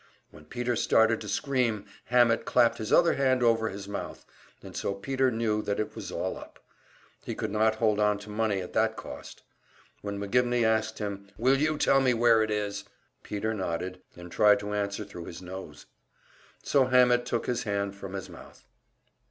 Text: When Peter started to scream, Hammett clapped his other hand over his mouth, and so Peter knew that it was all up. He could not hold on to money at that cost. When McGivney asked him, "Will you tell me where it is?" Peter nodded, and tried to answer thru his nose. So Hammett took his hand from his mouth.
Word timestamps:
When 0.31 0.45
Peter 0.45 0.75
started 0.75 1.21
to 1.21 1.29
scream, 1.29 1.85
Hammett 2.05 2.43
clapped 2.43 2.79
his 2.79 2.91
other 2.91 3.13
hand 3.13 3.43
over 3.43 3.69
his 3.69 3.87
mouth, 3.87 4.25
and 4.63 4.75
so 4.75 4.95
Peter 4.95 5.29
knew 5.29 5.61
that 5.61 5.79
it 5.79 5.95
was 5.95 6.11
all 6.11 6.37
up. 6.39 6.57
He 7.23 7.35
could 7.35 7.51
not 7.51 7.75
hold 7.75 7.99
on 7.99 8.17
to 8.17 8.31
money 8.31 8.61
at 8.61 8.73
that 8.73 8.95
cost. 8.95 9.43
When 10.01 10.17
McGivney 10.17 10.63
asked 10.63 10.97
him, 10.97 11.27
"Will 11.37 11.57
you 11.59 11.77
tell 11.77 12.01
me 12.01 12.15
where 12.15 12.41
it 12.41 12.49
is?" 12.49 12.83
Peter 13.21 13.53
nodded, 13.53 14.01
and 14.17 14.31
tried 14.31 14.59
to 14.61 14.73
answer 14.73 15.05
thru 15.05 15.25
his 15.25 15.39
nose. 15.39 15.85
So 16.63 16.85
Hammett 16.85 17.27
took 17.27 17.45
his 17.45 17.61
hand 17.61 17.95
from 17.95 18.13
his 18.13 18.27
mouth. 18.27 18.65